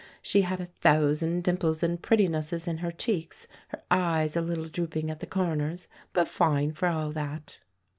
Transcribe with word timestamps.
She 0.23 0.41
had 0.41 0.59
a 0.59 0.65
thousand 0.65 1.43
dimples 1.43 1.83
and 1.83 2.01
prettinesses 2.01 2.67
in 2.67 2.79
her 2.79 2.91
cheeks, 2.91 3.47
her 3.67 3.83
eyes 3.91 4.35
a 4.35 4.41
little 4.41 4.65
drooping 4.65 5.11
at 5.11 5.19
the 5.19 5.27
corners, 5.27 5.87
but 6.11 6.27
fine 6.27 6.71
for 6.71 6.87
all 6.87 7.11
that." 7.11 7.59